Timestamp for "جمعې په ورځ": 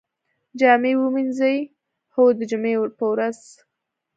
2.51-3.39